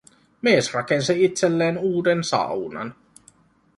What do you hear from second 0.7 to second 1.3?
rakensi